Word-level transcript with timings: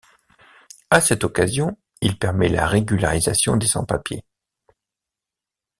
À 0.89 0.99
cette 0.99 1.23
occasion, 1.23 1.77
il 2.01 2.17
permet 2.17 2.49
la 2.49 2.65
régularisation 2.65 3.55
des 3.55 3.67
sans-papiers. 3.67 4.25